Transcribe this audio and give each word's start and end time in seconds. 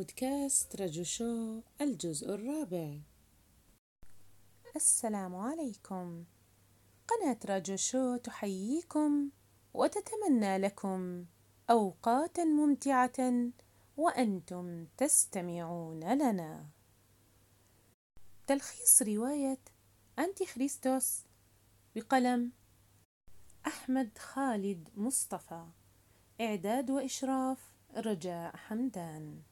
بودكاست 0.00 0.76
رجو 0.80 1.04
شو 1.04 1.60
الجزء 1.80 2.34
الرابع. 2.34 2.98
السلام 4.76 5.36
عليكم. 5.36 6.24
قناة 7.08 7.38
رجو 7.44 7.76
شو 7.76 8.16
تحييكم 8.16 9.30
وتتمنى 9.74 10.58
لكم 10.58 11.24
أوقاتا 11.70 12.44
ممتعة 12.44 13.50
وأنتم 13.96 14.86
تستمعون 14.96 16.00
لنا. 16.04 16.66
تلخيص 18.46 19.02
رواية 19.02 19.60
أنتي 20.18 20.46
خريستوس 20.46 21.24
بقلم 21.96 22.52
أحمد 23.66 24.18
خالد 24.18 24.88
مصطفى. 24.96 25.66
إعداد 26.40 26.90
وإشراف 26.90 27.58
رجاء 27.96 28.56
حمدان. 28.56 29.49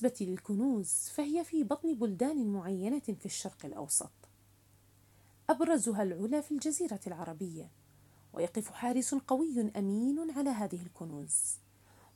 بالنسبة 0.00 0.26
للكنوز 0.26 1.10
فهي 1.14 1.44
في 1.44 1.64
بطن 1.64 1.94
بلدان 1.94 2.52
معينة 2.52 3.00
في 3.00 3.26
الشرق 3.26 3.66
الأوسط. 3.66 4.10
أبرزها 5.50 6.02
العلا 6.02 6.40
في 6.40 6.50
الجزيرة 6.50 7.00
العربية 7.06 7.70
ويقف 8.32 8.70
حارس 8.70 9.14
قوي 9.14 9.70
أمين 9.76 10.30
على 10.30 10.50
هذه 10.50 10.82
الكنوز 10.82 11.58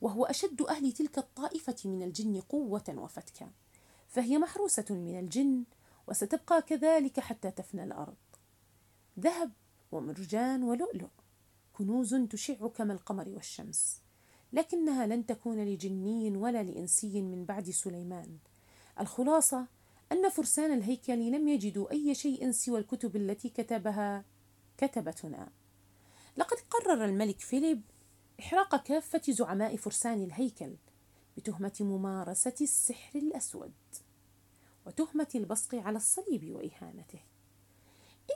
وهو 0.01 0.25
أشد 0.25 0.63
أهل 0.63 0.93
تلك 0.93 1.19
الطائفة 1.19 1.77
من 1.85 2.03
الجن 2.03 2.41
قوة 2.41 2.85
وفتكا. 2.89 3.51
فهي 4.09 4.39
محروسة 4.39 4.87
من 4.91 5.19
الجن 5.19 5.65
وستبقى 6.09 6.63
كذلك 6.63 7.21
حتى 7.21 7.51
تفنى 7.51 7.85
الأرض. 7.85 8.17
ذهب 9.21 9.53
ومرجان 9.93 10.63
ولؤلؤ 10.63 11.11
كنوز 11.73 12.15
تشع 12.15 12.69
كما 12.69 12.93
القمر 12.93 13.29
والشمس. 13.29 14.01
لكنها 14.53 15.07
لن 15.07 15.27
تكون 15.27 15.65
لجني 15.65 16.37
ولا 16.37 16.63
لإنسي 16.63 17.23
من 17.23 17.45
بعد 17.45 17.71
سليمان. 17.71 18.39
الخلاصة 19.01 19.67
أن 20.13 20.29
فرسان 20.29 20.73
الهيكل 20.73 21.33
لم 21.33 21.49
يجدوا 21.49 21.91
أي 21.91 22.15
شيء 22.15 22.51
سوى 22.51 22.81
الكتب 22.81 23.17
التي 23.17 23.49
كتبها 23.49 24.25
كتبتنا. 24.79 25.53
لقد 26.37 26.57
قرر 26.71 27.05
الملك 27.05 27.41
فيليب 27.41 27.83
إحراق 28.41 28.83
كافة 28.83 29.23
زعماء 29.29 29.77
فرسان 29.77 30.23
الهيكل 30.23 30.77
بتهمة 31.37 31.77
ممارسة 31.81 32.55
السحر 32.61 33.19
الأسود 33.19 33.73
وتهمة 34.87 35.29
البصق 35.35 35.75
على 35.75 35.97
الصليب 35.97 36.57
وإهانته. 36.57 37.21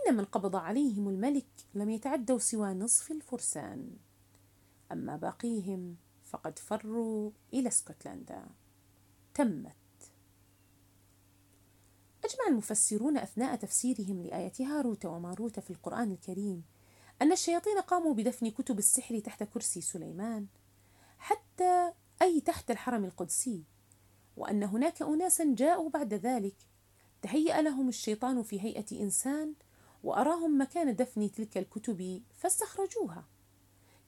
إن 0.08 0.16
من 0.16 0.24
قبض 0.24 0.56
عليهم 0.56 1.08
الملك 1.08 1.46
لم 1.74 1.90
يتعدوا 1.90 2.38
سوى 2.38 2.74
نصف 2.74 3.10
الفرسان. 3.10 3.90
أما 4.92 5.16
باقيهم 5.16 5.96
فقد 6.24 6.58
فروا 6.58 7.30
إلى 7.52 7.68
اسكتلندا. 7.68 8.46
تمت. 9.34 9.76
أجمع 12.24 12.46
المفسرون 12.48 13.18
أثناء 13.18 13.56
تفسيرهم 13.56 14.22
لآية 14.22 14.52
هاروت 14.60 15.04
وماروت 15.06 15.60
في 15.60 15.70
القرآن 15.70 16.12
الكريم 16.12 16.64
أن 17.22 17.32
الشياطين 17.32 17.78
قاموا 17.78 18.14
بدفن 18.14 18.50
كتب 18.50 18.78
السحر 18.78 19.18
تحت 19.18 19.42
كرسي 19.42 19.80
سليمان 19.80 20.46
حتى 21.18 21.92
أي 22.22 22.40
تحت 22.40 22.70
الحرم 22.70 23.04
القدسي 23.04 23.64
وأن 24.36 24.62
هناك 24.62 25.02
أناسا 25.02 25.54
جاءوا 25.54 25.90
بعد 25.90 26.14
ذلك. 26.14 26.56
تهيأ 27.22 27.62
لهم 27.62 27.88
الشيطان 27.88 28.42
في 28.42 28.60
هيئة 28.60 29.00
إنسان 29.00 29.54
وأراهم 30.02 30.60
مكان 30.60 30.96
دفن 30.96 31.30
تلك 31.32 31.58
الكتب 31.58 32.22
فاستخرجوها. 32.34 33.24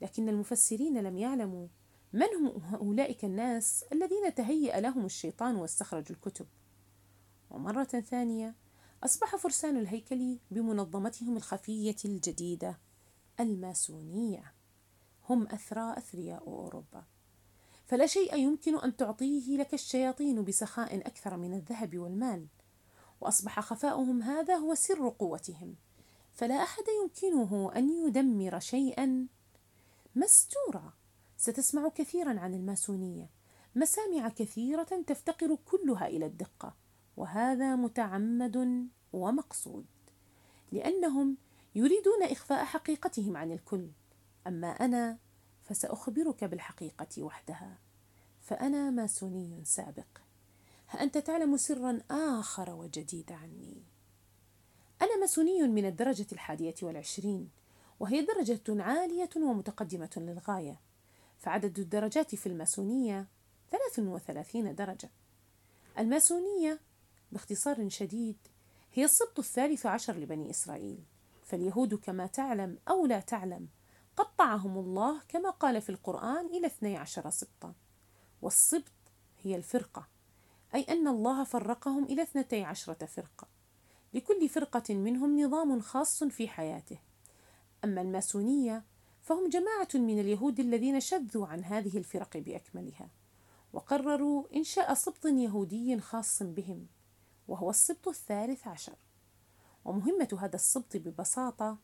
لكن 0.05 0.29
المفسرين 0.29 0.99
لم 0.99 1.19
يعلموا 1.19 1.69
من 2.13 2.23
هم 2.23 2.75
أولئك 2.75 3.25
الناس 3.25 3.85
الذين 3.93 4.35
تهيأ 4.35 4.81
لهم 4.81 5.05
الشيطان 5.05 5.57
واستخرجوا 5.57 6.17
الكتب. 6.17 6.47
ومرة 7.51 7.85
ثانية 7.85 8.55
أصبح 9.05 9.37
فرسان 9.37 9.77
الهيكل 9.77 10.39
بمنظمتهم 10.51 11.37
الخفية 11.37 11.97
الجديدة 12.05 12.79
الماسونية. 13.41 14.55
هم 15.29 15.47
أثرى 15.47 15.95
أثرياء 15.99 16.47
أوروبا. 16.47 17.05
فلا 17.87 18.07
شيء 18.07 18.37
يمكن 18.37 18.79
أن 18.79 18.97
تعطيه 18.97 19.57
لك 19.57 19.75
الشياطين 19.75 20.45
بسخاء 20.45 20.97
أكثر 20.97 21.37
من 21.37 21.55
الذهب 21.55 21.99
والمال. 21.99 22.47
وأصبح 23.21 23.61
خفاؤهم 23.61 24.23
هذا 24.23 24.57
هو 24.57 24.75
سر 24.75 25.09
قوتهم. 25.09 25.77
فلا 26.33 26.63
أحد 26.63 26.85
يمكنه 27.03 27.73
أن 27.77 27.91
يدمر 27.91 28.59
شيئا 28.59 29.27
مستورا 30.17 30.93
ستسمع 31.37 31.89
كثيرا 31.89 32.41
عن 32.41 32.55
الماسونية. 32.55 33.31
مسامع 33.75 34.29
كثيرة 34.29 35.03
تفتقر 35.07 35.59
كلها 35.65 36.07
إلى 36.07 36.27
الدقة. 36.27 36.77
وهذا 37.17 37.77
متعمد 37.77 38.89
ومقصود. 39.13 39.87
لأنهم 40.73 41.37
يريدون 41.75 42.23
إخفاء 42.23 42.65
حقيقتهم 42.65 43.37
عن 43.37 43.53
الكل. 43.53 43.91
أما 44.47 44.69
أنا 44.69 45.19
فسأخبرك 45.63 46.45
بالحقيقة 46.45 47.23
وحدها. 47.23 47.79
فأنا 48.41 48.91
ماسوني 48.91 49.65
سابق. 49.65 50.19
أنت 51.01 51.19
تعلم 51.19 51.57
سرا 51.57 52.01
آخر 52.11 52.71
وجديد 52.71 53.33
عني. 53.33 53.83
أنا 55.03 55.17
ماسوني 55.17 55.69
من 55.69 55.85
الدرجة 55.85 56.27
الحادية 56.33 56.75
والعشرين. 56.83 57.51
وهي 58.01 58.23
درجة 58.23 58.83
عالية 58.83 59.31
ومتقدمة 59.37 60.11
للغاية. 60.17 60.81
فعدد 61.39 61.79
الدرجات 61.79 62.35
في 62.35 62.47
الماسونية 62.47 63.29
33 63.71 64.75
درجة. 64.75 65.11
الماسونية 65.99 66.81
باختصار 67.33 67.89
شديد 67.89 68.37
هي 68.93 69.05
السبط 69.05 69.39
الثالث 69.39 69.87
عشر 69.87 70.17
لبني 70.17 70.51
إسرائيل. 70.51 71.05
فاليهود 71.43 71.95
كما 71.95 72.27
تعلم 72.27 72.79
أو 72.89 73.07
لا 73.07 73.21
تعلم 73.21 73.69
قطعهم 74.17 74.79
الله 74.79 75.21
كما 75.29 75.51
قال 75.51 75.81
في 75.81 75.89
القرآن 75.91 76.47
إلى 76.47 76.67
اثني 76.67 76.97
عشر 76.97 77.31
سبطا. 77.31 77.75
والسبط 78.43 78.93
هي 79.43 79.57
الفرقة 79.57 80.09
أي 80.75 80.83
أن 80.83 81.09
الله 81.09 81.45
فرقهم 81.45 82.05
إلى 82.05 82.23
اثنتي 82.23 82.65
عشرة 82.65 83.07
فرقة. 83.07 83.49
لكل 84.15 84.49
فرقة 84.49 84.95
منهم 84.95 85.41
نظام 85.41 85.81
خاص 85.81 86.25
في 86.25 86.49
حياته. 86.49 86.99
أما 87.85 88.01
الماسونية 88.01 88.85
فهم 89.23 89.49
جماعة 89.49 89.89
من 89.95 90.21
اليهود 90.21 90.61
الذين 90.61 91.01
شذوا 91.01 91.47
عن 91.47 91.65
هذه 91.65 91.99
الفرق 91.99 92.37
بأكملها 92.37 93.11
وقرروا 93.73 94.57
إنشاء 94.57 94.95
سبط 94.95 95.27
يهودي 95.27 96.01
خاص 96.01 96.43
بهم 96.43 96.87
وهو 97.49 97.71
السبط 97.71 98.09
الثالث 98.09 98.67
عشر. 98.67 98.97
ومهمة 99.85 100.39
هذا 100.41 100.57
السبط 100.57 100.97
ببساطة 100.97 101.79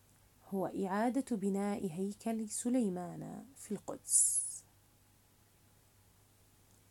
هو 0.49 0.67
إعادة 0.67 1.37
بناء 1.37 1.93
هيكل 1.93 2.49
سليمان 2.49 3.45
في 3.57 3.73
القدس. 3.73 4.43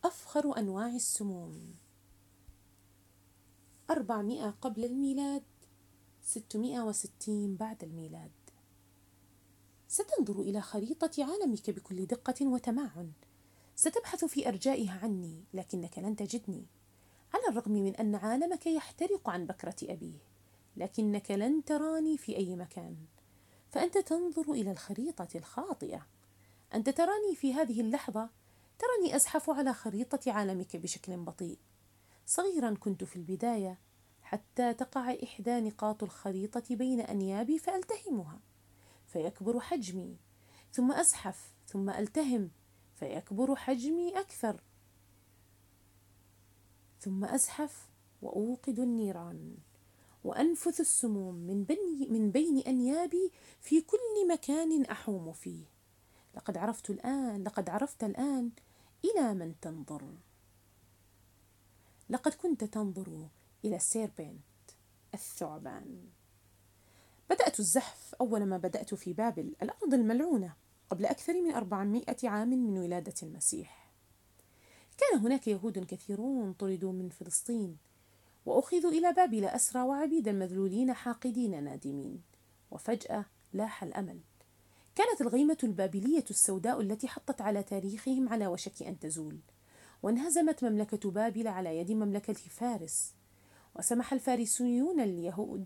أفخر 0.04 0.58
أنواع 0.58 0.88
السموم. 0.88 1.76
أربعمائة 3.90 4.50
قبل 4.50 4.86
الميلاد 4.86 5.44
ستمائة 6.22 6.80
وستين 6.80 7.56
بعد 7.56 7.84
الميلاد. 7.84 8.32
ستنظر 9.92 10.42
إلى 10.42 10.62
خريطة 10.62 11.12
عالمك 11.20 11.70
بكل 11.70 12.06
دقة 12.06 12.48
وتمعن. 12.48 13.12
ستبحث 13.76 14.26
في 14.26 14.48
أرجائها 14.48 15.00
عني 15.04 15.44
لكنك 15.54 16.00
لن 16.00 16.16
تجدني. 16.16 16.66
على 17.34 17.44
الرغم 17.50 17.72
من 17.72 17.96
أن 17.96 18.16
عالمك 18.16 18.68
يحترق 18.68 19.30
عن 19.30 19.46
بكرة 19.46 19.76
أبيه 19.84 20.18
لكنك 20.78 21.32
لن 21.32 21.64
تراني 21.66 22.18
في 22.18 22.38
أي 22.38 22.56
مكان. 22.56 22.96
فأنت 23.72 23.98
تنظر 23.98 24.52
إلى 24.52 24.72
الخريطة 24.72 25.38
الخاطئة. 25.38 26.08
أنت 26.74 26.90
تراني 26.90 27.36
في 27.36 27.54
هذه 27.54 27.82
اللحظة؟ 27.82 28.30
تراني 28.80 29.16
أزحف 29.16 29.50
على 29.50 29.74
خريطة 29.74 30.32
عالمك 30.32 30.76
بشكل 30.76 31.18
بطيء. 31.18 31.58
صغيرا 32.26 32.74
كنت 32.80 33.04
في 33.04 33.16
البداية 33.16 33.80
حتى 34.22 34.74
تقع 34.74 35.16
إحدى 35.24 35.60
نقاط 35.60 36.04
الخريطة 36.04 36.76
بين 36.76 37.00
أنيابي 37.00 37.60
فألتهمها. 37.60 38.40
فيكبر 39.10 39.60
حجمي. 39.60 40.18
ثم 40.72 40.92
أزحف 40.92 41.52
ثم 41.68 41.90
ألتهم 41.90 42.50
فيكبر 42.96 43.56
حجمي 43.56 44.20
أكثر. 44.20 44.62
ثم 47.00 47.26
أزحف 47.26 47.90
وأوقد 48.22 48.80
النيران. 48.80 49.58
وأنفث 50.24 50.80
السموم 50.80 51.36
من, 51.36 51.64
بني 51.64 52.08
من 52.10 52.32
بين 52.32 52.58
أنيابي 52.58 53.32
في 53.60 53.82
كل 53.82 54.28
مكان 54.32 54.86
أحوم 54.86 55.34
فيه. 55.34 55.66
لقد 56.36 56.58
عرفت 56.58 56.90
الآن 56.90 57.44
لقد 57.44 57.70
عرفت 57.70 58.04
الآن 58.04 58.52
إلى 59.06 59.34
من 59.34 59.60
تنظر. 59.60 60.14
لقد 62.10 62.34
كنت 62.34 62.64
تنظر 62.64 63.28
إلى 63.66 63.76
السيربنت 63.76 64.42
الثعبان. 65.14 66.10
بدأت 67.30 67.60
الزحف 67.60 68.16
أول 68.22 68.46
ما 68.46 68.58
بدأت 68.58 68.94
في 68.94 69.14
بابل 69.14 69.56
الأرض 69.62 69.94
الملعونة 69.94 70.54
قبل 70.90 71.06
أكثر 71.06 71.42
من 71.42 71.52
أربعمائة 71.52 72.30
عام 72.30 72.50
من 72.50 72.78
ولادة 72.78 73.14
المسيح. 73.24 73.92
كان 74.98 75.20
هناك 75.20 75.48
يهود 75.48 75.80
كثيرون 75.80 76.54
طردوا 76.54 76.92
من 76.92 77.10
فلسطين 77.10 77.78
وأخذوا 78.46 78.92
إلى 78.92 79.14
بابل 79.14 79.46
أسرى 79.46 79.82
وعبيدا 79.82 80.32
مذلولين 80.32 80.94
حاقدين 80.94 81.64
نادمين. 81.64 82.22
وفجأة 82.72 83.26
لاح 83.54 83.84
الأمل. 83.84 84.20
كانت 84.96 85.22
الغيمة 85.22 85.58
البابلية 85.64 86.26
السوداء 86.30 86.82
التي 86.82 87.08
حطت 87.08 87.42
على 87.42 87.64
تاريخهم 87.64 88.30
على 88.30 88.48
وشك 88.48 88.84
أن 88.84 89.00
تزول. 89.00 89.40
وانهزمت 90.04 90.64
مملكة 90.64 91.12
بابل 91.12 91.48
على 91.48 91.78
يد 91.78 91.92
مملكة 91.92 92.34
فارس. 92.34 93.14
وسمح 93.76 94.14
الفارسيون 94.14 95.00
اليهود 95.00 95.66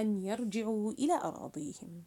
أن 0.00 0.24
يرجعوا 0.24 0.92
إلى 0.92 1.14
أراضيهم. 1.14 2.02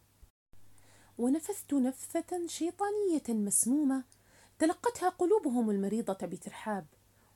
ونفثت 1.18 1.74
نفثة 1.74 2.48
شيطانية 2.48 3.24
مسمومة 3.30 4.04
تلقتها 4.60 5.10
قلوبهم 5.10 5.70
المريضة 5.70 6.14
بترحاب 6.28 6.86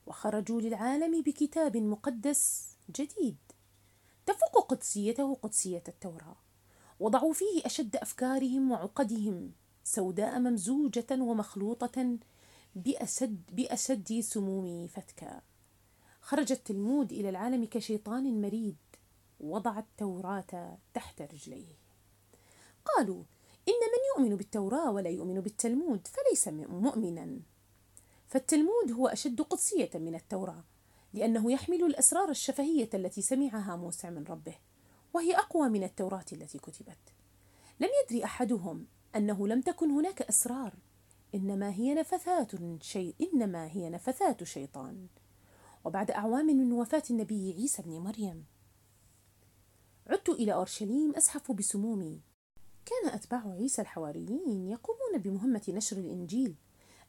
وخرجوا 0.08 0.62
للعالم 0.62 1.22
بكتاب 1.22 1.78
مقدس 1.78 2.70
جديد 2.96 3.38
تفوق 4.26 4.72
قدسيته 4.72 5.36
قدسية 5.36 5.84
التوراة 5.88 6.36
وضعوا 7.00 7.34
فيه 7.34 7.66
أشد 7.66 7.96
أفكارهم 7.96 8.72
وعقدهم 8.72 9.52
سوداء 9.84 10.40
ممزوجة 10.40 11.08
ومخلوطة 11.12 12.18
بأسد 12.76 13.42
بأشد 13.52 14.20
سموم 14.20 14.88
فتكا 14.88 15.42
خرج 16.22 16.52
التلمود 16.52 17.12
إلى 17.12 17.30
العالم 17.30 17.66
كشيطان 17.66 18.42
مريد 18.42 18.78
وضع 19.40 19.80
التوراة 19.80 20.78
تحت 20.94 21.22
رجليه. 21.22 21.76
قالوا 22.86 23.24
إن 23.68 23.74
من 23.74 24.26
يؤمن 24.26 24.36
بالتوراة 24.38 24.92
ولا 24.92 25.10
يؤمن 25.10 25.42
بالتلمود 25.42 26.08
فليس 26.08 26.48
مؤمنا. 26.70 27.40
فالتلمود 28.28 28.92
هو 28.92 29.08
أشد 29.08 29.42
قدسية 29.42 29.90
من 29.96 30.16
التوراة 30.16 30.64
لأنه 31.14 31.52
يحمل 31.52 31.84
الأسرار 31.84 32.30
الشفهية 32.30 32.90
التي 32.94 33.22
سمعها 33.22 33.76
موسى 33.76 34.10
من 34.10 34.24
ربه 34.24 34.56
وهي 35.14 35.36
أقوى 35.36 35.70
من 35.70 35.84
التوراة 35.84 36.26
التي 36.34 36.58
كتبت. 36.58 36.98
لم 37.80 37.90
يدري 38.04 38.24
أحدهم 38.24 38.86
أنه 39.16 39.48
لم 39.48 39.62
تكن 39.62 39.92
هناك 39.92 40.22
أسرار 40.22 40.74
إنما 41.36 41.72
هي 41.72 41.94
نفثات 41.94 42.52
شيء 42.82 43.16
إنما 43.22 43.68
هي 43.68 43.90
نفثات 43.90 44.44
شيطان. 44.44 45.08
وبعد 45.86 46.12
أعوام 46.12 46.46
من 46.46 46.74
وفاة 46.74 47.04
النبي 47.10 47.54
عيسى 47.54 47.82
بن 47.82 47.92
مريم. 47.92 48.46
عدت 50.10 50.30
إلى 50.30 50.54
أورشليم 50.54 51.16
أزحف 51.16 51.52
بسمومي. 51.52 52.22
كان 52.86 53.14
أتباع 53.14 53.52
عيسى 53.52 53.82
الحواريين 53.82 54.68
يقومون 54.68 55.18
بمهمة 55.18 55.62
نشر 55.70 55.98
الإنجيل 55.98 56.56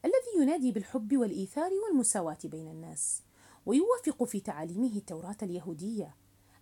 الذي 0.05 0.41
ينادي 0.41 0.71
بالحب 0.71 1.17
والإيثار 1.17 1.71
والمساواة 1.73 2.37
بين 2.43 2.67
الناس 2.67 3.21
ويوافق 3.65 4.23
في 4.23 4.39
تعاليمه 4.39 4.97
التوراة 4.97 5.37
اليهودية 5.43 6.15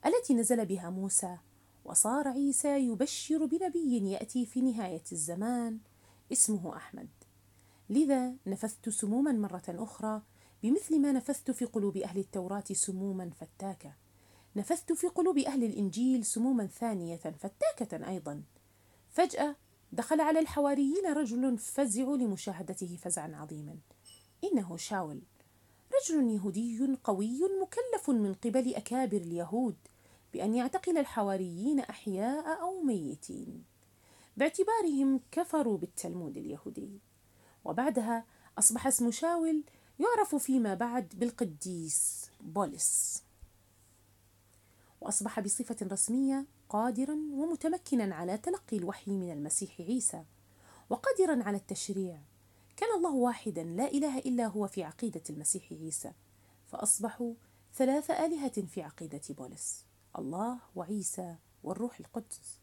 التي 0.05 0.33
نزل 0.33 0.65
بها 0.65 0.89
موسى 0.89 1.37
وصار 1.85 2.27
عيسى 2.27 2.79
يبشر 2.79 3.45
بنبي 3.45 4.11
يأتي 4.11 4.45
في 4.45 4.61
نهاية 4.61 5.03
الزمان 5.11 5.79
اسمه 6.31 6.75
أحمد. 6.75 7.09
لذا 7.89 8.35
نفثت 8.47 8.89
سموما 8.89 9.31
مرة 9.31 9.63
أخرى 9.69 10.21
بمثل 10.63 10.99
ما 10.99 11.11
نفثت 11.11 11.51
في 11.51 11.65
قلوب 11.65 11.97
أهل 11.97 12.19
التوراة 12.19 12.63
سموما 12.71 13.29
فتاكة. 13.29 14.06
نفثت 14.57 14.93
في 14.93 15.07
قلوب 15.07 15.37
أهل 15.37 15.63
الإنجيل 15.63 16.25
سموما 16.25 16.67
ثانية 16.67 17.15
فتاكة 17.15 18.09
أيضا. 18.09 18.43
فجأة 19.09 19.55
دخل 19.91 20.21
على 20.21 20.39
الحواريين 20.39 21.05
رجل 21.13 21.57
فزع 21.57 22.03
لمشاهدته 22.03 22.97
فزعا 23.01 23.35
عظيما. 23.35 23.77
إنه 24.43 24.77
شاول 24.77 25.21
رجل 25.95 26.29
يهودي 26.29 26.97
قوي 27.03 27.39
مكلف 27.61 28.09
من 28.09 28.33
قبل 28.33 28.75
أكابر 28.75 29.17
اليهود 29.17 29.75
بأن 30.33 30.55
يعتقل 30.55 30.97
الحواريين 30.97 31.79
أحياء 31.79 32.61
أو 32.61 32.81
ميتين. 32.83 33.63
باعتبارهم 34.37 35.19
كفروا 35.31 35.77
بالتلمود 35.77 36.37
اليهودي. 36.37 36.99
وبعدها 37.65 38.25
أصبح 38.59 38.87
اسم 38.87 39.11
شاول 39.11 39.63
يعرف 39.99 40.35
فيما 40.35 40.73
بعد 40.73 41.13
بالقديس 41.15 42.29
بولس. 42.41 43.26
وأصبح 45.07 45.39
بصفة 45.39 45.75
رسمية 45.83 46.45
قادرا 46.69 47.13
ومتمكنا 47.13 48.15
على 48.15 48.37
تلقي 48.37 48.77
الوحي 48.77 49.11
من 49.11 49.31
المسيح 49.31 49.81
عيسى. 49.81 50.23
وقادرا 50.89 51.43
على 51.43 51.57
التشريع. 51.57 52.21
كان 52.77 52.89
الله 52.97 53.15
واحدا 53.15 53.63
لا 53.63 53.91
إله 53.91 54.17
إلا 54.17 54.47
هو 54.47 54.67
في 54.67 54.83
عقيدة 54.83 55.21
المسيح 55.29 55.71
عيسى. 55.73 56.11
فأصبحوا 56.65 57.33
ثلاث 57.75 58.11
آلهة 58.11 58.61
في 58.65 58.81
عقيدة 58.81 59.21
بولس 59.29 59.85
الله 60.17 60.59
وعيسى 60.75 61.35
والروح 61.63 61.99
القدس. 61.99 62.59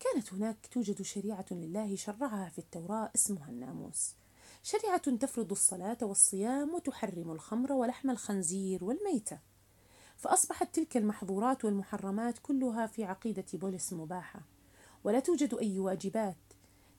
كانت 0.00 0.32
هناك 0.32 0.68
توجد 0.70 1.02
شريعة 1.02 1.46
لله 1.50 1.96
شرعها 1.96 2.48
في 2.48 2.58
التوراة 2.58 3.10
اسمها 3.14 3.50
الناموس. 3.50 4.14
شريعة 4.62 5.16
تفرض 5.16 5.50
الصلاة 5.50 5.98
والصيام 6.02 6.74
وتحرم 6.74 7.30
الخمر 7.30 7.72
ولحم 7.72 8.10
الخنزير 8.10 8.84
والميتة. 8.84 9.38
فأصبحت 10.18 10.74
تلك 10.74 10.96
المحظورات 10.96 11.64
والمحرمات 11.64 12.38
كلها 12.38 12.86
في 12.86 13.04
عقيدة 13.04 13.44
بولس 13.52 13.92
مباحة. 13.92 14.40
ولا 15.04 15.20
توجد 15.20 15.54
أي 15.54 15.78
واجبات 15.78 16.36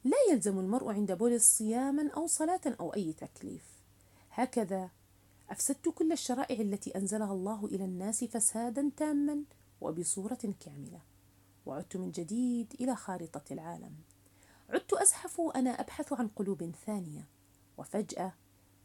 لا 0.04 0.18
يلزم 0.32 0.60
المرء 0.60 0.90
عند 0.90 1.12
بولس 1.12 1.44
صياما 1.58 2.10
أو 2.12 2.28
صلاة 2.28 2.62
أو 2.80 2.94
أي 2.94 3.14
تكليف. 3.14 3.64
هكذا 4.32 4.90
أفسدت 5.50 5.90
كل 5.90 6.12
الشرائع 6.12 6.62
التي 6.62 6.98
أنزلها 6.98 7.34
الله 7.34 7.66
إلى 7.66 7.86
الناس 7.86 8.24
فسادا 8.24 8.92
تاما 8.98 9.44
وبصورة 9.82 10.54
كاملة. 10.60 11.02
وعدت 11.66 11.98
من 11.98 12.12
جديد 12.12 12.74
إلى 12.82 12.96
خارطة 12.96 13.44
العالم. 13.52 13.96
عدت 14.70 14.94
أزحف 14.94 15.40
وأنا 15.40 15.70
أبحث 15.70 16.14
عن 16.14 16.28
قلوب 16.28 16.72
ثانية. 16.86 17.28
وفجأة 17.78 18.34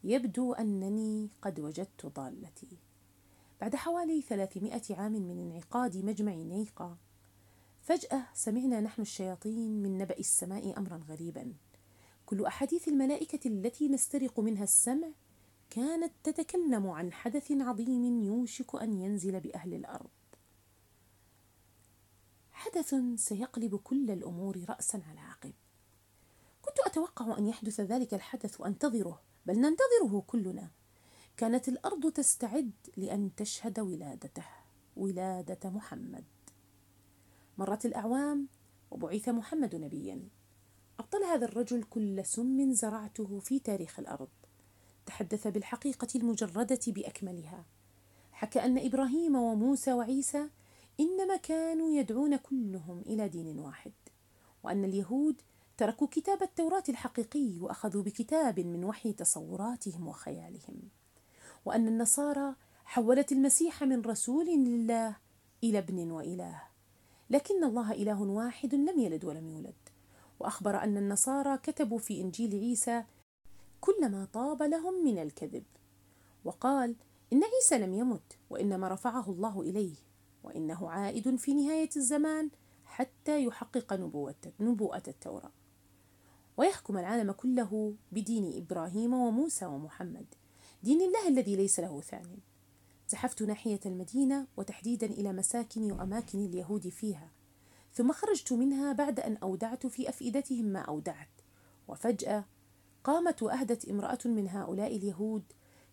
يبدو 0.03 0.53
أنني 0.53 1.29
قد 1.41 1.59
وجدت 1.59 2.05
ضالتي. 2.05 2.77
بعد 3.61 3.75
حوالي 3.75 4.21
ثلاثمائة 4.21 4.81
عام 4.89 5.11
من 5.11 5.39
انعقاد 5.39 5.97
مجمع 6.05 6.33
نيقا 6.33 6.97
فجأة 7.81 8.27
سمعنا 8.33 8.81
نحن 8.81 9.01
الشياطين 9.01 9.83
من 9.83 9.97
نبأ 9.97 10.19
السماء 10.19 10.77
أمرا 10.77 10.97
غريبا. 10.97 11.53
كل 12.25 12.45
أحاديث 12.45 12.87
الملائكة 12.87 13.47
التي 13.47 13.87
نسترق 13.87 14.39
منها 14.39 14.63
السمع 14.63 15.07
كانت 15.69 16.11
تتكلم 16.23 16.87
عن 16.87 17.13
حدث 17.13 17.51
عظيم 17.51 18.23
يوشك 18.23 18.75
أن 18.75 18.93
ينزل 18.93 19.39
بأهل 19.39 19.73
الأرض. 19.73 20.09
حدث 22.51 22.95
سيقلب 23.15 23.75
كل 23.75 24.11
الأمور 24.11 24.65
رأسا 24.69 25.01
على 25.09 25.19
عقب. 25.19 25.53
كنت 26.61 26.79
أتوقع 26.85 27.37
أن 27.37 27.47
يحدث 27.47 27.79
ذلك 27.79 28.13
الحدث 28.13 28.61
وأنتظره 28.61 29.21
بل 29.45 29.53
ننتظره 29.53 30.23
كلنا. 30.27 30.71
كانت 31.37 31.67
الأرض 31.67 32.11
تستعد 32.11 32.71
لأن 32.97 33.35
تشهد 33.35 33.79
ولادته 33.79 34.45
ولادة 34.95 35.69
محمد. 35.69 36.23
مرت 37.57 37.85
الأعوام 37.85 38.47
وبعث 38.91 39.29
محمد 39.29 39.75
نبيا. 39.75 40.29
أبطل 40.99 41.23
هذا 41.23 41.45
الرجل 41.45 41.83
كل 41.83 42.25
سم 42.25 42.73
زرعته 42.73 43.39
في 43.39 43.59
تاريخ 43.59 43.99
الأرض. 43.99 44.29
تحدث 45.05 45.47
بالحقيقة 45.47 46.07
المجردة 46.15 46.79
بأكملها. 46.87 47.65
حكى 48.31 48.59
أن 48.59 48.85
إبراهيم 48.85 49.35
وموسى 49.35 49.93
وعيسى 49.93 50.49
إنما 50.99 51.37
كانوا 51.37 51.91
يدعون 51.91 52.35
كلهم 52.35 52.99
إلى 52.99 53.27
دين 53.27 53.59
واحد 53.59 53.93
وأن 54.63 54.85
اليهود 54.85 55.41
تركوا 55.77 56.07
كتاب 56.11 56.43
التوراة 56.43 56.83
الحقيقي 56.89 57.59
وأخذوا 57.59 58.03
بكتاب 58.03 58.59
من 58.59 58.85
وحي 58.85 59.13
تصوراتهم 59.13 60.07
وخيالهم. 60.07 60.89
وأن 61.65 61.87
النصارى 61.87 62.55
حولت 62.85 63.31
المسيح 63.31 63.83
من 63.83 64.01
رسول 64.01 64.45
لله 64.45 65.15
إلى 65.63 65.77
ابن 65.77 66.11
وإله. 66.11 66.61
لكن 67.29 67.63
الله 67.63 67.91
إله 67.91 68.21
واحد 68.21 68.75
لم 68.75 68.99
يلد 68.99 69.25
ولم 69.25 69.49
يولد. 69.49 69.75
وأخبر 70.39 70.83
أن 70.83 70.97
النصارى 70.97 71.57
كتبوا 71.57 71.97
في 71.97 72.21
إنجيل 72.21 72.55
عيسى 72.59 73.03
كل 73.81 74.09
ما 74.09 74.27
طاب 74.33 74.63
لهم 74.63 75.05
من 75.05 75.17
الكذب. 75.17 75.63
وقال 76.45 76.95
إن 77.33 77.41
عيسى 77.43 77.77
لم 77.77 77.93
يمت 77.93 78.37
وإنما 78.49 78.87
رفعه 78.87 79.29
الله 79.29 79.61
إليه 79.61 79.95
وإنه 80.43 80.89
عائد 80.89 81.35
في 81.35 81.53
نهاية 81.53 81.89
الزمان 81.95 82.49
حتى 82.85 83.43
يحقق 83.43 83.93
نبوة, 83.93 84.35
نبوءة 84.59 85.03
التوراة. 85.07 85.51
ويحكم 86.57 86.97
العالم 86.97 87.31
كله 87.31 87.95
بدين 88.11 88.57
إبراهيم 88.57 89.13
وموسى 89.13 89.65
ومحمد. 89.65 90.25
دين 90.85 91.01
الله 91.01 91.27
الذي 91.27 91.55
ليس 91.55 91.79
له 91.79 92.01
ثانٍ 92.01 92.39
زحفت 93.09 93.41
ناحية 93.41 93.79
المدينة 93.85 94.47
وتحديدا 94.57 95.07
إلى 95.07 95.33
مساكن 95.33 95.91
وأماكن 95.91 96.45
اليهود 96.45 96.89
فيها 96.89 97.31
ثم 97.93 98.11
خرجت 98.11 98.53
منها 98.53 98.93
بعد 98.93 99.19
أن 99.19 99.37
أودعت 99.37 99.87
في 99.87 100.09
أفئدتهم 100.09 100.65
ما 100.65 100.79
أودعت. 100.79 101.29
وفجأة 101.87 102.45
قامت 103.03 103.43
وأهدت 103.43 103.89
امرأة 103.89 104.19
من 104.25 104.47
هؤلاء 104.47 104.95
اليهود 104.95 105.43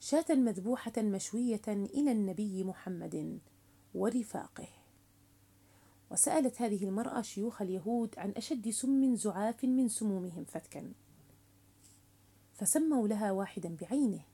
شاة 0.00 0.24
مذبوحة 0.30 0.92
مشوية 0.98 1.62
إلى 1.68 2.12
النبي 2.12 2.64
محمد 2.64 3.40
ورفاقه. 3.94 4.68
وسألت 6.10 6.62
هذه 6.62 6.84
المرأة 6.84 7.22
شيوخ 7.22 7.62
اليهود 7.62 8.14
عن 8.18 8.30
أشد 8.30 8.70
سم 8.70 9.16
زعاف 9.16 9.64
من 9.64 9.88
سمومهم 9.88 10.44
فتكا 10.44 10.92
فسموا 12.52 13.08
لها 13.08 13.32
واحدا 13.32 13.76
بعينه. 13.80 14.31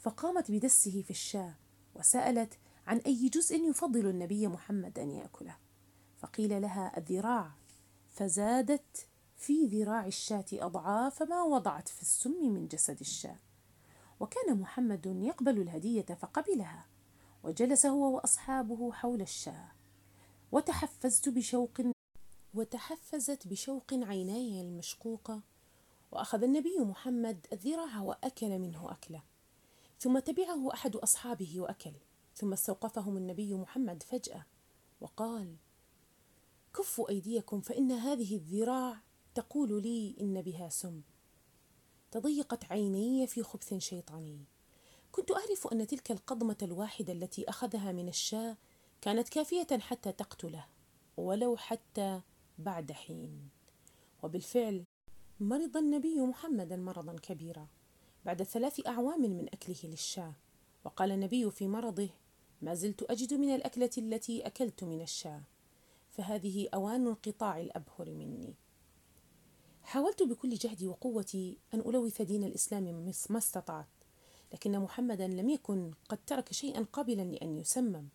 فقامت 0.00 0.50
بدسه 0.50 1.02
في 1.02 1.10
الشاة 1.10 1.54
وسألت 1.94 2.58
عن 2.86 2.98
أي 2.98 3.28
جزء 3.28 3.70
يفضل 3.70 4.06
النبي 4.06 4.48
محمد 4.48 4.98
أن 4.98 5.10
يأكله. 5.10 5.56
فقيل 6.18 6.62
لها 6.62 6.98
الذراع. 6.98 7.50
فزادت 8.10 9.06
في 9.36 9.66
ذراع 9.66 10.06
الشاة 10.06 10.44
أضعاف 10.52 11.22
ما 11.22 11.42
وضعت 11.42 11.88
في 11.88 12.02
السم 12.02 12.52
من 12.52 12.68
جسد 12.68 13.00
الشاة. 13.00 13.38
وكان 14.20 14.60
محمد 14.60 15.06
يقبل 15.06 15.60
الهدية 15.60 16.02
فقبلها. 16.02 16.86
وجلس 17.42 17.86
هو 17.86 18.16
وأصحابه 18.16 18.92
حول 18.92 19.20
الشاة. 19.20 19.72
وتحفزت 20.52 21.28
بشوق 21.28 21.80
وتحفزت 22.54 23.46
بشوق 23.46 23.94
عيناي 23.94 24.60
المشقوقة. 24.60 25.40
وأخذ 26.12 26.42
النبي 26.42 26.78
محمد 26.78 27.46
الذراع 27.52 28.00
وأكل 28.00 28.58
منه 28.58 28.92
أكله. 28.92 29.29
ثم 30.00 30.18
تبعه 30.18 30.74
أحد 30.74 30.96
أصحابه 30.96 31.60
وأكل 31.60 31.92
ثم 32.34 32.52
استوقفهم 32.52 33.16
النبي 33.16 33.54
محمد 33.54 34.02
فجأة 34.02 34.46
وقال 35.00 35.56
كفوا 36.74 37.08
أيديكم 37.08 37.60
فإن 37.60 37.92
هذه 37.92 38.36
الذراع 38.36 39.00
تقول 39.34 39.82
لي 39.82 40.16
إن 40.20 40.42
بها 40.42 40.68
سم. 40.68 41.00
تضيقت 42.10 42.72
عيني 42.72 43.26
في 43.26 43.42
خبث 43.42 43.74
شيطاني. 43.74 44.44
كنت 45.12 45.30
أعرف 45.30 45.66
أن 45.72 45.86
تلك 45.86 46.10
القضمة 46.10 46.56
الواحدة 46.62 47.12
التي 47.12 47.48
أخذها 47.48 47.92
من 47.92 48.08
الشاة 48.08 48.56
كانت 49.00 49.28
كافية 49.28 49.78
حتى 49.78 50.12
تقتله 50.12 50.66
ولو 51.16 51.56
حتى 51.56 52.20
بعد 52.58 52.92
حين. 52.92 53.48
وبالفعل 54.22 54.84
مرض 55.40 55.76
النبي 55.76 56.20
محمدا 56.20 56.76
مرضا 56.76 57.16
كبيرا. 57.16 57.68
بعد 58.24 58.42
ثلاث 58.42 58.86
أعوام 58.86 59.22
من 59.22 59.48
أكله 59.52 59.76
للشاة. 59.84 60.32
وقال 60.84 61.12
النبي 61.12 61.50
في 61.50 61.68
مرضه 61.68 62.08
ما 62.62 62.74
زلت 62.74 63.02
أجد 63.02 63.34
من 63.34 63.54
الأكلة 63.54 63.90
التي 63.98 64.46
أكلت 64.46 64.84
من 64.84 65.00
الشاة. 65.00 65.42
فهذه 66.10 66.68
أوان 66.74 67.06
انقطاع 67.06 67.60
الأبهر 67.60 68.10
مني. 68.10 68.54
حاولت 69.82 70.22
بكل 70.22 70.54
جهدي 70.54 70.86
وقوتي 70.86 71.58
أن 71.74 71.80
ألوث 71.80 72.22
دين 72.22 72.44
الإسلام 72.44 73.12
ما 73.30 73.38
استطعت 73.38 73.86
لكن 74.52 74.78
محمدا 74.78 75.26
لم 75.26 75.50
يكن 75.50 75.92
قد 76.08 76.18
ترك 76.26 76.52
شيئا 76.52 76.86
قابلا 76.92 77.22
لأن 77.22 77.56
يسمم. 77.56 78.08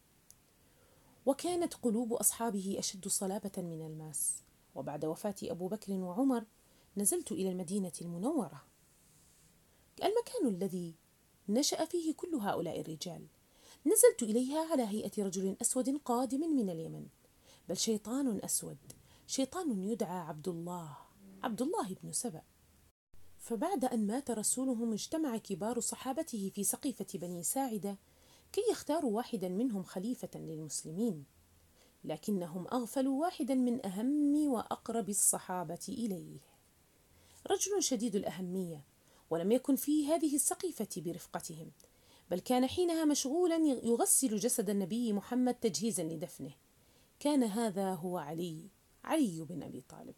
وكانت 1.25 1.73
قلوب 1.73 2.13
أصحابه 2.13 2.75
أشد 2.79 3.07
صلابة 3.07 3.51
من 3.57 3.85
الماس. 3.85 4.43
وبعد 4.75 5.05
وفاة 5.05 5.35
أبو 5.43 5.67
بكر 5.67 5.93
وعمر 5.93 6.43
نزلت 6.97 7.31
إلى 7.31 7.49
المدينة 7.49 7.91
المنورة. 8.01 8.61
المكان 10.03 10.47
الذي 10.47 10.95
نشأ 11.49 11.85
فيه 11.85 12.13
كل 12.13 12.35
هؤلاء 12.35 12.81
الرجال. 12.81 13.27
نزلت 13.85 14.23
إليها 14.23 14.71
على 14.71 14.83
هيئة 14.83 15.23
رجل 15.23 15.55
أسود 15.61 15.97
قادم 16.05 16.39
من 16.39 16.69
اليمن. 16.69 17.07
بل 17.69 17.77
شيطان 17.77 18.39
أسود. 18.43 18.77
شيطان 19.27 19.83
يدعى 19.83 20.19
عبد 20.19 20.47
الله. 20.47 20.97
عبد 21.43 21.61
الله 21.61 21.95
بن 22.03 22.11
سبأ. 22.11 22.41
فبعد 23.37 23.85
أن 23.85 24.07
مات 24.07 24.31
رسولهم 24.31 24.93
اجتمع 24.93 25.37
كبار 25.37 25.79
صحابته 25.79 26.51
في 26.55 26.63
سقيفة 26.63 27.05
بني 27.13 27.43
ساعدة 27.43 27.97
كي 28.51 28.61
يختاروا 28.71 29.15
واحدا 29.15 29.49
منهم 29.49 29.83
خليفة 29.83 30.29
للمسلمين. 30.35 31.25
لكنهم 32.03 32.67
أغفلوا 32.67 33.21
واحدا 33.21 33.55
من 33.55 33.85
أهم 33.85 34.47
وأقرب 34.47 35.09
الصحابة 35.09 35.85
إليه. 35.89 36.39
رجل 37.51 37.83
شديد 37.83 38.15
الأهمية. 38.15 38.94
ولم 39.29 39.51
يكن 39.51 39.75
في 39.75 40.07
هذه 40.07 40.35
السقيفة 40.35 40.87
برفقتهم 40.97 41.71
بل 42.31 42.39
كان 42.39 42.67
حينها 42.67 43.05
مشغولا 43.05 43.57
يغسل 43.83 44.35
جسد 44.35 44.69
النبي 44.69 45.13
محمد 45.13 45.53
تجهيزا 45.53 46.03
لدفنه. 46.03 46.53
كان 47.19 47.43
هذا 47.43 47.93
هو 47.93 48.17
علي 48.17 48.69
علي 49.03 49.45
بن 49.49 49.63
أبي 49.63 49.81
طالب. 49.81 50.15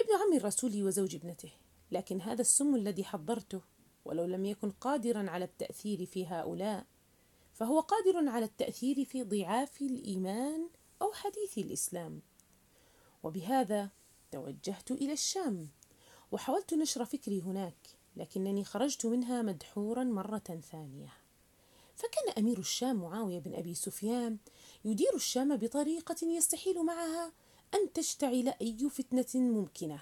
ابن 0.00 0.10
عم 0.12 0.36
الرسول 0.36 0.82
وزوج 0.82 1.14
ابنته. 1.14 1.52
لكن 1.90 2.20
هذا 2.20 2.40
السم 2.40 2.74
الذي 2.74 3.04
حضرته 3.04 3.60
ولو 4.04 4.24
لم 4.24 4.44
يكن 4.44 4.70
قادرا 4.70 5.30
على 5.30 5.44
التأثير 5.44 6.06
في 6.06 6.26
هؤلاء 6.26 6.86
فهو 7.52 7.80
قادر 7.80 8.28
على 8.28 8.44
التأثير 8.44 9.04
في 9.04 9.22
ضعاف 9.22 9.82
الإيمان 9.82 10.68
أو 11.02 11.12
حديث 11.12 11.58
الإسلام. 11.58 12.22
وبهذا 13.22 13.90
توجهت 14.30 14.90
إلى 14.90 15.12
الشام. 15.12 15.68
وحاولت 16.32 16.74
نشر 16.74 17.04
فكري 17.04 17.40
هناك 17.40 17.88
لكنني 18.16 18.64
خرجت 18.64 19.06
منها 19.06 19.42
مدحورا 19.42 20.04
مرة 20.04 20.60
ثانية. 20.70 21.12
فكان 21.94 22.32
أمير 22.38 22.58
الشام 22.58 22.96
معاوية 22.96 23.38
بن 23.38 23.54
أبي 23.54 23.74
سفيان 23.74 24.36
يدير 24.84 25.14
الشام 25.14 25.56
بطريقة 25.56 26.26
يستحيل 26.26 26.84
معها 26.84 27.32
أن 27.74 27.92
تشتعل 27.92 28.48
أي 28.60 28.90
فتنة 28.90 29.26
ممكنة. 29.34 30.00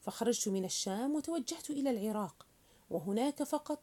فخرجت 0.00 0.48
من 0.48 0.64
الشام 0.64 1.14
وتوجهت 1.14 1.70
إلى 1.70 1.90
العراق 1.90 2.46
وهناك 2.90 3.42
فقط 3.42 3.82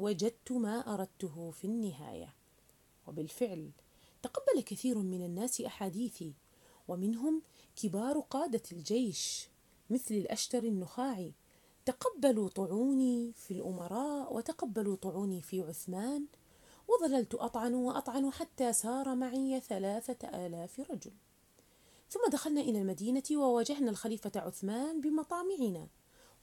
وجدت 0.00 0.52
ما 0.52 0.94
أردته 0.94 1.50
في 1.50 1.64
النهاية. 1.64 2.34
وبالفعل 3.06 3.70
تقبل 4.22 4.62
كثير 4.62 4.98
من 4.98 5.24
الناس 5.24 5.60
أحاديثي 5.60 6.34
ومنهم 6.88 7.42
كبار 7.76 8.20
قادة 8.20 8.62
الجيش. 8.72 9.48
مثل 9.90 10.14
الأشتر 10.14 10.64
النخاعي. 10.64 11.34
تقبلوا 11.84 12.48
طعوني 12.48 13.32
في 13.32 13.50
الأمراء 13.50 14.36
وتقبلوا 14.36 14.96
طعوني 14.96 15.42
في 15.42 15.62
عثمان. 15.62 16.26
وظللت 16.88 17.34
أطعن 17.34 17.74
وأطعن 17.74 18.30
حتى 18.30 18.72
سار 18.72 19.14
معي 19.14 19.60
ثلاثة 19.60 20.46
آلاف 20.46 20.80
رجل. 20.90 21.12
ثم 22.10 22.30
دخلنا 22.32 22.60
إلى 22.60 22.78
المدينة 22.78 23.22
وواجهنا 23.32 23.90
الخليفة 23.90 24.32
عثمان 24.36 25.00
بمطامعنا. 25.00 25.88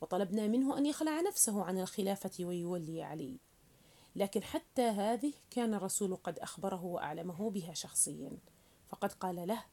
وطلبنا 0.01 0.47
منه 0.47 0.77
أن 0.77 0.85
يخلع 0.85 1.21
نفسه 1.21 1.63
عن 1.63 1.79
الخلافة 1.79 2.45
ويولي 2.45 3.03
علي. 3.03 3.37
لكن 4.15 4.43
حتى 4.43 4.81
هذه 4.81 5.33
كان 5.49 5.73
الرسول 5.73 6.15
قد 6.15 6.39
أخبره 6.39 6.83
وأعلمه 6.83 7.49
بها 7.49 7.73
شخصيا. 7.73 8.37
فقد 8.89 9.11
قال 9.11 9.47
له 9.47 9.63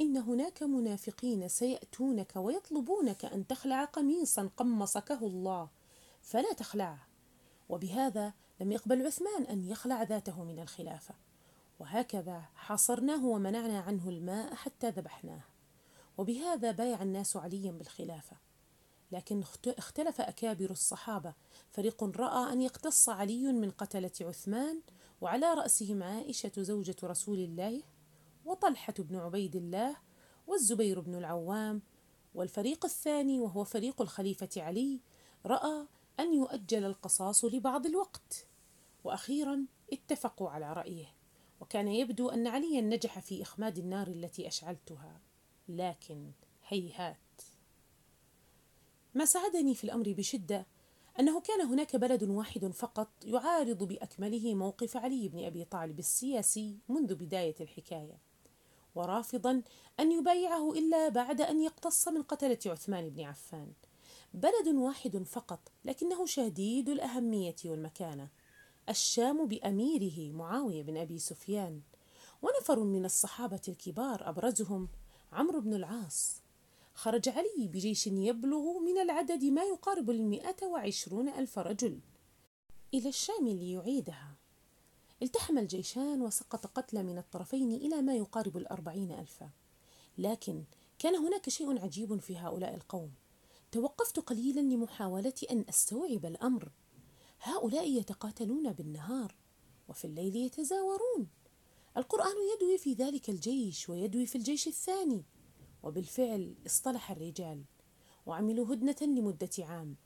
إن 0.00 0.16
هناك 0.16 0.62
منافقين 0.62 1.48
سيأتونك 1.48 2.36
ويطلبونك 2.36 3.24
أن 3.24 3.46
تخلع 3.46 3.84
قميصا 3.84 4.50
قمصكه 4.56 5.26
الله 5.26 5.68
فلا 6.22 6.52
تخلعه 6.52 7.08
وبهذا 7.68 8.32
لم 8.60 8.72
يقبل 8.72 9.06
عثمان 9.06 9.42
أن 9.42 9.64
يخلع 9.64 10.02
ذاته 10.02 10.44
من 10.44 10.58
الخلافة. 10.58 11.14
وهكذا 11.78 12.42
حاصرناه 12.54 13.26
ومنعنا 13.26 13.80
عنه 13.80 14.08
الماء 14.08 14.54
حتى 14.54 14.90
ذبحناه. 14.90 15.42
وبهذا 16.18 16.70
بايع 16.70 17.02
الناس 17.02 17.36
عليا 17.36 17.72
بالخلافة. 17.72 18.36
لكن 19.12 19.42
اختلف 19.66 20.20
أكابر 20.20 20.70
الصحابة. 20.70 21.34
فريق 21.70 22.04
رأى 22.04 22.52
أن 22.52 22.62
يقتص 22.62 23.08
علي 23.08 23.52
من 23.52 23.70
قتلة 23.70 24.12
عثمان 24.20 24.80
وعلى 25.20 25.54
رأسهم 25.54 26.02
عائشة 26.02 26.52
زوجة 26.56 26.96
رسول 27.04 27.38
الله 27.38 27.82
وطلحة 28.48 28.94
بن 28.98 29.16
عبيد 29.16 29.56
الله 29.56 29.96
والزبير 30.46 31.00
بن 31.00 31.14
العوام 31.14 31.82
والفريق 32.34 32.84
الثاني 32.84 33.40
وهو 33.40 33.64
فريق 33.64 34.02
الخليفة 34.02 34.48
علي 34.56 35.00
رأى 35.46 35.86
أن 36.20 36.34
يؤجل 36.34 36.84
القصاص 36.84 37.44
لبعض 37.44 37.86
الوقت 37.86 38.46
وأخيرا 39.04 39.66
اتفقوا 39.92 40.50
على 40.50 40.72
رأيه 40.72 41.14
وكان 41.60 41.88
يبدو 41.88 42.28
أن 42.28 42.46
عليا 42.46 42.80
نجح 42.80 43.18
في 43.18 43.42
إخماد 43.42 43.78
النار 43.78 44.08
التي 44.08 44.48
أشعلتها 44.48 45.20
لكن 45.68 46.30
هيهات. 46.68 47.16
ما 49.14 49.24
ساعدني 49.24 49.74
في 49.74 49.84
الأمر 49.84 50.12
بشدة 50.12 50.66
أنه 51.20 51.40
كان 51.40 51.60
هناك 51.60 51.96
بلد 51.96 52.22
واحد 52.22 52.66
فقط 52.66 53.08
يعارض 53.24 53.84
بأكمله 53.84 54.54
موقف 54.54 54.96
علي 54.96 55.28
بن 55.28 55.44
أبي 55.44 55.64
طالب 55.64 55.98
السياسي 55.98 56.78
منذ 56.88 57.14
بداية 57.14 57.54
الحكاية. 57.60 58.27
ورافضا 58.98 59.62
أن 60.00 60.12
يبايعه 60.12 60.72
إلا 60.72 61.08
بعد 61.08 61.40
أن 61.40 61.60
يقتص 61.60 62.08
من 62.08 62.22
قتلة 62.22 62.58
عثمان 62.66 63.10
بن 63.10 63.20
عفان. 63.20 63.72
بلد 64.34 64.68
واحد 64.68 65.22
فقط 65.22 65.60
لكنه 65.84 66.26
شديد 66.26 66.88
الأهمية 66.88 67.56
والمكانة. 67.64 68.28
الشام 68.88 69.46
بأميره 69.46 70.32
معاوية 70.32 70.82
بن 70.82 70.96
أبي 70.96 71.18
سفيان. 71.18 71.80
ونفر 72.42 72.84
من 72.84 73.04
الصحابة 73.04 73.60
الكبار 73.68 74.28
أبرزهم 74.28 74.88
عمرو 75.32 75.60
بن 75.60 75.74
العاص. 75.74 76.42
خرج 76.94 77.28
علي 77.28 77.68
بجيش 77.68 78.06
يبلغ 78.06 78.78
من 78.78 78.98
العدد 78.98 79.44
ما 79.44 79.62
يقارب 79.62 80.10
المئة 80.10 80.66
وعشرون 80.66 81.28
ألف 81.28 81.58
رجل. 81.58 82.00
إلى 82.94 83.08
الشام 83.08 83.48
ليعيدها. 83.48 84.37
التحم 85.22 85.58
الجيشان 85.58 86.22
وسقط 86.22 86.66
قتلى 86.66 87.02
من 87.02 87.18
الطرفين 87.18 87.72
إلى 87.72 88.02
ما 88.02 88.14
يقارب 88.14 88.56
الأربعين 88.56 89.12
ألفا. 89.12 89.50
لكن 90.18 90.64
كان 90.98 91.16
هناك 91.16 91.48
شيء 91.48 91.82
عجيب 91.82 92.20
في 92.20 92.38
هؤلاء 92.38 92.74
القوم. 92.74 93.12
توقفت 93.72 94.18
قليلا 94.18 94.60
لمحاولة 94.60 95.32
أن 95.50 95.64
أستوعب 95.68 96.26
الأمر. 96.26 96.72
هؤلاء 97.42 97.90
يتقاتلون 97.90 98.72
بالنهار 98.72 99.34
وفي 99.88 100.04
الليل 100.04 100.36
يتزاورون. 100.36 101.28
القرآن 101.96 102.36
يدوي 102.54 102.78
في 102.78 102.92
ذلك 102.92 103.30
الجيش 103.30 103.88
ويدوي 103.88 104.26
في 104.26 104.38
الجيش 104.38 104.68
الثاني. 104.68 105.24
وبالفعل 105.82 106.54
اصطلح 106.66 107.10
الرجال 107.10 107.64
وعملوا 108.26 108.74
هدنة 108.74 108.96
لمدة 109.02 109.50
عام. 109.58 109.96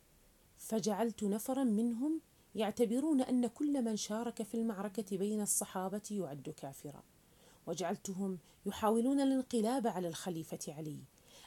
فجعلت 0.59 1.23
نفرا 1.25 1.65
منهم 1.65 2.21
يعتبرون 2.55 3.21
أن 3.21 3.47
كل 3.47 3.85
من 3.85 3.97
شارك 3.97 4.43
في 4.43 4.55
المعركة 4.55 5.19
بين 5.19 5.41
الصحابة 5.41 6.03
يعد 6.11 6.55
كافرا. 6.57 7.03
وجعلتهم 7.67 8.39
يحاولون 8.67 9.21
الانقلاب 9.21 9.87
على 9.87 10.09
الخليفة 10.09 10.59
علي 10.69 10.99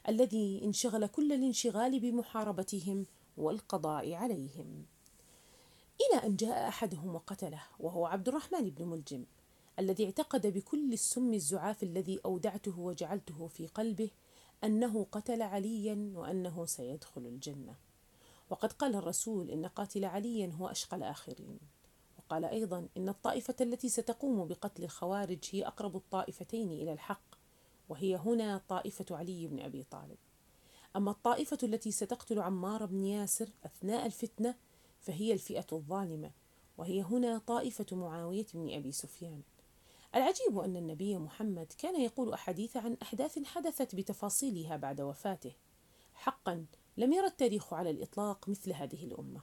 الذي 0.09 0.61
انشغل 0.65 1.07
كل 1.07 1.31
الانشغال 1.31 1.99
بمحاربتهم 1.99 3.05
والقضاء 3.37 4.13
عليهم. 4.13 4.85
إلى 6.01 6.25
أن 6.25 6.35
جاء 6.35 6.67
أحدهم 6.67 7.15
وقتله 7.15 7.61
وهو 7.79 8.05
عبد 8.05 8.27
الرحمن 8.27 8.69
بن 8.69 8.85
ملجم 8.85 9.25
الذي 9.79 10.05
اعتقد 10.05 10.47
بكل 10.47 10.93
السم 10.93 11.33
الزعاف 11.33 11.83
الذي 11.83 12.19
أودعته 12.25 12.79
وجعلته 12.79 13.47
في 13.47 13.67
قلبه 13.67 14.09
أنه 14.63 15.07
قتل 15.11 15.41
عليا 15.41 16.11
وأنه 16.15 16.65
سيدخل 16.65 17.21
الجنة. 17.21 17.75
وقد 18.49 18.73
قال 18.73 18.95
الرسول 18.95 19.49
إن 19.49 19.65
قاتل 19.65 20.05
علي 20.05 20.53
هو 20.53 20.67
أشقى 20.67 20.97
الآخرين. 20.97 21.59
وقال 22.17 22.45
أيضا 22.45 22.87
إن 22.97 23.09
الطائفة 23.09 23.55
التي 23.61 23.89
ستقوم 23.89 24.47
بقتل 24.47 24.83
الخوارج 24.83 25.39
هي 25.51 25.67
أقرب 25.67 25.95
الطائفتين 25.95 26.71
إلى 26.71 26.93
الحق 26.93 27.35
وهي 27.89 28.15
هنا 28.15 28.61
طائفة 28.67 29.05
علي 29.11 29.47
بن 29.47 29.59
أبي 29.59 29.83
طالب. 29.83 30.17
أما 30.95 31.11
الطائفة 31.11 31.57
التي 31.63 31.91
ستقتل 31.91 32.39
عمار 32.39 32.85
بن 32.85 33.03
ياسر 33.03 33.49
أثناء 33.65 34.05
الفتنة 34.05 34.55
فهي 34.99 35.33
الفئة 35.33 35.67
الظالمة 35.73 36.31
وهي 36.77 37.01
هنا 37.01 37.37
طائفة 37.37 37.85
معاوية 37.91 38.45
بن 38.53 38.73
أبي 38.73 38.91
سفيان. 38.91 39.41
العجيب 40.15 40.59
أن 40.59 40.77
النبي 40.77 41.17
محمد 41.17 41.73
كان 41.77 42.01
يقول 42.01 42.33
أحاديث 42.33 42.77
عن 42.77 42.97
أحداث 43.01 43.43
حدثت 43.43 43.95
بتفاصيلها 43.95 44.77
بعد 44.77 45.01
وفاته 45.01 45.51
حقا 46.13 46.65
لم 46.97 47.13
يرى 47.13 47.27
التاريخ 47.27 47.73
على 47.73 47.89
الإطلاق 47.89 48.49
مثل 48.49 48.73
هذه 48.73 49.03
الأمة. 49.03 49.41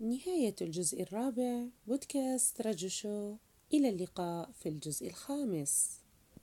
نهاية 0.00 0.54
الجزء 0.60 1.02
الرابع 1.02 1.66
بودكاست 1.86 2.60
رجو 2.60 2.88
شو. 2.88 3.36
إلى 3.74 3.88
اللقاء 3.88 4.50
في 4.62 4.68
الجزء 4.68 5.06
الخامس. 5.06 5.99